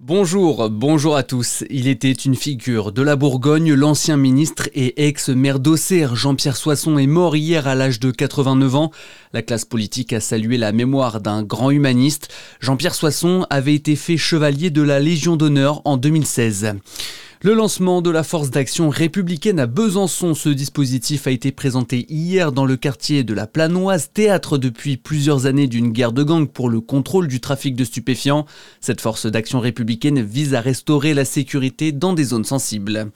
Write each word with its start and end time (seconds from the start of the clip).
Bonjour, 0.00 0.70
bonjour 0.70 1.16
à 1.16 1.24
tous. 1.24 1.64
Il 1.70 1.88
était 1.88 2.12
une 2.12 2.36
figure 2.36 2.92
de 2.92 3.02
la 3.02 3.16
Bourgogne, 3.16 3.74
l'ancien 3.74 4.16
ministre 4.16 4.68
et 4.72 5.08
ex-maire 5.08 5.58
d'Auxerre, 5.58 6.14
Jean-Pierre 6.14 6.56
Soisson, 6.56 6.98
est 6.98 7.08
mort 7.08 7.34
hier 7.34 7.66
à 7.66 7.74
l'âge 7.74 7.98
de 7.98 8.12
89 8.12 8.76
ans. 8.76 8.92
La 9.32 9.42
classe 9.42 9.64
politique 9.64 10.12
a 10.12 10.20
salué 10.20 10.56
la 10.56 10.70
mémoire 10.70 11.20
d'un 11.20 11.42
grand 11.42 11.72
humaniste. 11.72 12.28
Jean-Pierre 12.60 12.94
Soisson 12.94 13.44
avait 13.50 13.74
été 13.74 13.96
fait 13.96 14.16
chevalier 14.16 14.70
de 14.70 14.82
la 14.82 15.00
Légion 15.00 15.34
d'honneur 15.34 15.82
en 15.84 15.96
2016. 15.96 16.76
Le 17.40 17.54
lancement 17.54 18.02
de 18.02 18.10
la 18.10 18.24
force 18.24 18.50
d'action 18.50 18.88
républicaine 18.88 19.60
à 19.60 19.66
Besançon, 19.66 20.34
ce 20.34 20.48
dispositif 20.48 21.28
a 21.28 21.30
été 21.30 21.52
présenté 21.52 22.04
hier 22.08 22.50
dans 22.50 22.66
le 22.66 22.76
quartier 22.76 23.22
de 23.22 23.32
la 23.32 23.46
Planoise, 23.46 24.10
théâtre 24.12 24.58
depuis 24.58 24.96
plusieurs 24.96 25.46
années 25.46 25.68
d'une 25.68 25.92
guerre 25.92 26.10
de 26.10 26.24
gang 26.24 26.48
pour 26.48 26.68
le 26.68 26.80
contrôle 26.80 27.28
du 27.28 27.38
trafic 27.38 27.76
de 27.76 27.84
stupéfiants. 27.84 28.44
Cette 28.80 29.00
force 29.00 29.26
d'action 29.26 29.60
républicaine 29.60 30.20
vise 30.20 30.52
à 30.54 30.60
restaurer 30.60 31.14
la 31.14 31.24
sécurité 31.24 31.92
dans 31.92 32.12
des 32.12 32.24
zones 32.24 32.44
sensibles. 32.44 33.12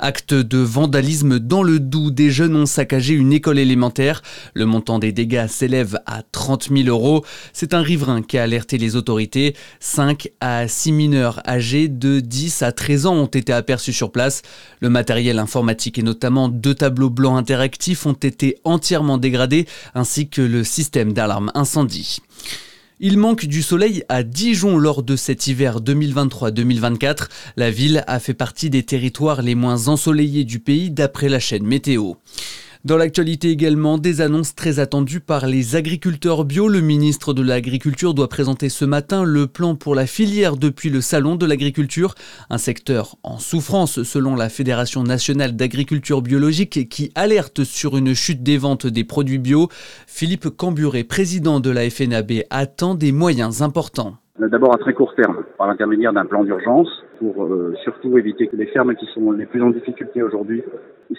Acte 0.00 0.32
de 0.32 0.58
vandalisme 0.58 1.40
dans 1.40 1.64
le 1.64 1.80
Doubs, 1.80 2.10
des 2.10 2.30
jeunes 2.30 2.54
ont 2.54 2.66
saccagé 2.66 3.14
une 3.14 3.32
école 3.32 3.58
élémentaire. 3.58 4.22
Le 4.54 4.64
montant 4.64 5.00
des 5.00 5.10
dégâts 5.10 5.48
s'élève 5.48 5.98
à 6.06 6.22
30 6.22 6.68
000 6.72 6.88
euros. 6.88 7.24
C'est 7.52 7.74
un 7.74 7.82
riverain 7.82 8.22
qui 8.22 8.38
a 8.38 8.44
alerté 8.44 8.78
les 8.78 8.94
autorités. 8.94 9.56
5 9.80 10.28
à 10.40 10.68
6 10.68 10.92
mineurs 10.92 11.42
âgés 11.48 11.88
de 11.88 12.20
10 12.20 12.62
à 12.62 12.70
13 12.70 13.06
ans 13.06 13.16
ont 13.16 13.26
été 13.26 13.52
aperçus 13.52 13.92
sur 13.92 14.12
place. 14.12 14.42
Le 14.80 14.88
matériel 14.88 15.40
informatique 15.40 15.98
et 15.98 16.02
notamment 16.02 16.48
deux 16.48 16.74
tableaux 16.74 17.10
blancs 17.10 17.36
interactifs 17.36 18.06
ont 18.06 18.12
été 18.12 18.58
entièrement 18.62 19.18
dégradés 19.18 19.66
ainsi 19.94 20.28
que 20.28 20.42
le 20.42 20.62
système 20.62 21.12
d'alarme 21.12 21.50
incendie. 21.54 22.20
Il 23.00 23.16
manque 23.16 23.46
du 23.46 23.62
soleil 23.62 24.02
à 24.08 24.24
Dijon 24.24 24.76
lors 24.76 25.04
de 25.04 25.14
cet 25.14 25.46
hiver 25.46 25.80
2023-2024. 25.80 27.28
La 27.56 27.70
ville 27.70 28.02
a 28.08 28.18
fait 28.18 28.34
partie 28.34 28.70
des 28.70 28.82
territoires 28.82 29.40
les 29.40 29.54
moins 29.54 29.86
ensoleillés 29.86 30.42
du 30.42 30.58
pays 30.58 30.90
d'après 30.90 31.28
la 31.28 31.38
chaîne 31.38 31.64
Météo. 31.64 32.14
Dans 32.88 32.96
l'actualité 32.96 33.50
également, 33.50 33.98
des 33.98 34.22
annonces 34.22 34.54
très 34.54 34.78
attendues 34.78 35.20
par 35.20 35.46
les 35.46 35.76
agriculteurs 35.76 36.46
bio. 36.46 36.68
Le 36.68 36.80
ministre 36.80 37.34
de 37.34 37.42
l'Agriculture 37.42 38.14
doit 38.14 38.30
présenter 38.30 38.70
ce 38.70 38.86
matin 38.86 39.24
le 39.24 39.46
plan 39.46 39.74
pour 39.74 39.94
la 39.94 40.06
filière 40.06 40.56
depuis 40.56 40.88
le 40.88 41.02
Salon 41.02 41.36
de 41.36 41.44
l'Agriculture, 41.44 42.14
un 42.48 42.56
secteur 42.56 43.16
en 43.22 43.38
souffrance 43.38 44.04
selon 44.04 44.34
la 44.36 44.48
Fédération 44.48 45.02
nationale 45.02 45.54
d'agriculture 45.54 46.22
biologique 46.22 46.88
qui 46.88 47.12
alerte 47.14 47.62
sur 47.62 47.94
une 47.98 48.14
chute 48.14 48.42
des 48.42 48.56
ventes 48.56 48.86
des 48.86 49.04
produits 49.04 49.36
bio. 49.36 49.68
Philippe 50.06 50.48
Camburet, 50.48 51.04
président 51.04 51.60
de 51.60 51.68
la 51.68 51.90
FNAB, 51.90 52.44
attend 52.48 52.94
des 52.94 53.12
moyens 53.12 53.60
importants. 53.60 54.16
D'abord 54.38 54.72
à 54.72 54.78
très 54.78 54.94
court 54.94 55.14
terme, 55.16 55.42
par 55.56 55.66
l'intermédiaire 55.66 56.12
d'un 56.12 56.24
plan 56.24 56.44
d'urgence, 56.44 56.88
pour 57.18 57.44
euh, 57.44 57.74
surtout 57.82 58.16
éviter 58.18 58.46
que 58.46 58.54
les 58.54 58.66
fermes 58.66 58.94
qui 58.94 59.06
sont 59.06 59.32
les 59.32 59.46
plus 59.46 59.60
en 59.62 59.70
difficulté 59.70 60.22
aujourd'hui 60.22 60.62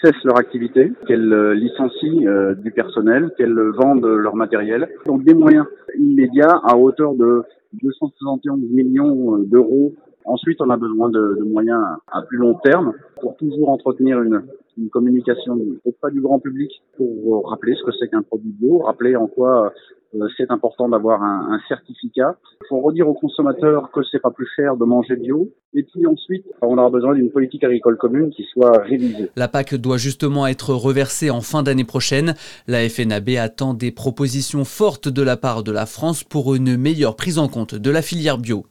cessent 0.00 0.22
leur 0.22 0.38
activité, 0.38 0.92
qu'elles 1.08 1.32
euh, 1.32 1.52
licencient 1.52 2.26
euh, 2.26 2.54
du 2.54 2.70
personnel, 2.70 3.32
qu'elles 3.36 3.58
vendent 3.76 4.06
leur 4.06 4.36
matériel. 4.36 4.88
Donc 5.06 5.24
des 5.24 5.34
moyens 5.34 5.66
immédiats 5.98 6.60
à 6.62 6.76
hauteur 6.76 7.14
de 7.14 7.42
271 7.82 8.60
millions 8.70 9.38
d'euros. 9.38 9.94
Ensuite, 10.28 10.60
on 10.60 10.68
a 10.68 10.76
besoin 10.76 11.08
de, 11.08 11.36
de, 11.38 11.44
moyens 11.44 11.82
à 12.12 12.22
plus 12.22 12.36
long 12.36 12.54
terme 12.62 12.92
pour 13.20 13.36
toujours 13.36 13.70
entretenir 13.70 14.22
une, 14.22 14.42
une 14.76 14.90
communication 14.90 15.58
auprès 15.84 16.10
du 16.12 16.20
grand 16.20 16.38
public 16.38 16.70
pour 16.96 17.48
rappeler 17.48 17.74
ce 17.74 17.84
que 17.84 17.92
c'est 17.98 18.08
qu'un 18.08 18.22
produit 18.22 18.52
bio, 18.52 18.78
rappeler 18.78 19.16
en 19.16 19.26
quoi 19.26 19.72
euh, 20.14 20.26
c'est 20.36 20.50
important 20.50 20.88
d'avoir 20.88 21.22
un, 21.22 21.52
un, 21.52 21.60
certificat. 21.68 22.36
Il 22.62 22.66
faut 22.68 22.80
redire 22.80 23.08
aux 23.08 23.14
consommateurs 23.14 23.90
que 23.92 24.00
c'est 24.10 24.20
pas 24.20 24.30
plus 24.30 24.48
cher 24.56 24.76
de 24.76 24.84
manger 24.84 25.16
bio. 25.16 25.50
Et 25.74 25.82
puis 25.82 26.06
ensuite, 26.06 26.46
on 26.62 26.78
aura 26.78 26.88
besoin 26.88 27.14
d'une 27.14 27.30
politique 27.30 27.62
agricole 27.62 27.98
commune 27.98 28.30
qui 28.30 28.44
soit 28.44 28.78
révisée. 28.78 29.30
La 29.36 29.48
PAC 29.48 29.74
doit 29.74 29.98
justement 29.98 30.46
être 30.46 30.72
reversée 30.72 31.30
en 31.30 31.42
fin 31.42 31.62
d'année 31.62 31.84
prochaine. 31.84 32.34
La 32.66 32.88
FNAB 32.88 33.30
attend 33.38 33.74
des 33.74 33.92
propositions 33.92 34.64
fortes 34.64 35.08
de 35.08 35.22
la 35.22 35.36
part 35.36 35.62
de 35.62 35.72
la 35.72 35.84
France 35.84 36.24
pour 36.24 36.54
une 36.54 36.76
meilleure 36.78 37.16
prise 37.16 37.38
en 37.38 37.48
compte 37.48 37.74
de 37.74 37.90
la 37.90 38.00
filière 38.00 38.38
bio. 38.38 38.64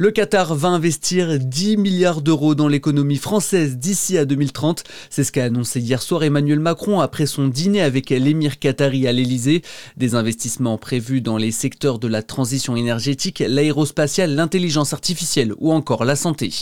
Le 0.00 0.12
Qatar 0.12 0.54
va 0.54 0.68
investir 0.68 1.40
10 1.40 1.76
milliards 1.76 2.22
d'euros 2.22 2.54
dans 2.54 2.68
l'économie 2.68 3.16
française 3.16 3.78
d'ici 3.78 4.16
à 4.16 4.26
2030. 4.26 4.84
C'est 5.10 5.24
ce 5.24 5.32
qu'a 5.32 5.46
annoncé 5.46 5.80
hier 5.80 6.00
soir 6.02 6.22
Emmanuel 6.22 6.60
Macron 6.60 7.00
après 7.00 7.26
son 7.26 7.48
dîner 7.48 7.82
avec 7.82 8.10
l'émir 8.10 8.60
qatari 8.60 9.08
à 9.08 9.12
l'Elysée. 9.12 9.62
Des 9.96 10.14
investissements 10.14 10.78
prévus 10.78 11.20
dans 11.20 11.36
les 11.36 11.50
secteurs 11.50 11.98
de 11.98 12.06
la 12.06 12.22
transition 12.22 12.76
énergétique, 12.76 13.42
l'aérospatiale, 13.44 14.36
l'intelligence 14.36 14.92
artificielle 14.92 15.52
ou 15.58 15.72
encore 15.72 16.04
la 16.04 16.14
santé. 16.14 16.52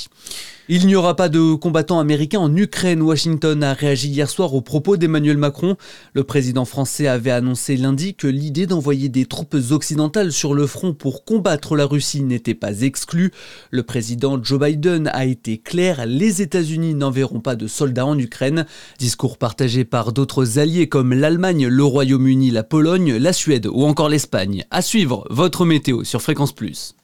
Il 0.69 0.89
n'y 0.89 0.97
aura 0.97 1.15
pas 1.15 1.29
de 1.29 1.55
combattants 1.55 2.01
américains 2.01 2.41
en 2.41 2.57
Ukraine. 2.57 3.01
Washington 3.01 3.63
a 3.63 3.73
réagi 3.73 4.09
hier 4.09 4.29
soir 4.29 4.53
aux 4.53 4.63
propos 4.63 4.97
d'Emmanuel 4.97 5.37
Macron. 5.37 5.77
Le 6.13 6.25
président 6.25 6.65
français 6.65 7.07
avait 7.07 7.31
annoncé 7.31 7.77
lundi 7.77 8.17
que 8.17 8.27
l'idée 8.27 8.67
d'envoyer 8.67 9.09
des 9.09 9.27
troupes 9.27 9.55
occidentales 9.71 10.33
sur 10.33 10.55
le 10.55 10.67
front 10.67 10.93
pour 10.93 11.25
combattre 11.25 11.77
la 11.77 11.87
Russie 11.87 12.25
n'était 12.25 12.57
pas 12.57 12.81
exclue. 12.81 13.31
Le 13.71 13.85
président 13.85 14.43
Joe 14.43 14.59
Biden 14.59 15.09
a 15.13 15.25
été 15.25 15.59
clair, 15.59 16.05
les 16.05 16.43
États-Unis 16.43 16.95
n'enverront 16.95 17.41
pas 17.41 17.55
de 17.55 17.69
soldats 17.69 18.07
en 18.07 18.19
Ukraine. 18.19 18.67
Discours 18.99 19.39
partagé 19.39 19.85
par 19.85 20.13
d'autres 20.13 20.59
alliés 20.59 20.89
comme 20.89 21.15
l'Allemagne, 21.15 21.69
le 21.69 21.85
Royaume-Uni, 21.85 22.51
la 22.51 22.65
Pologne, 22.65 23.15
la 23.15 23.33
Suède 23.33 23.69
ou 23.69 23.85
encore 23.85 24.09
l'Espagne. 24.09 24.65
À 24.73 24.83
suivre 24.83 25.29
votre 25.31 25.65
météo 25.65 26.03
sur 26.03 26.21
Fréquence 26.21 26.53
Plus. 26.53 26.97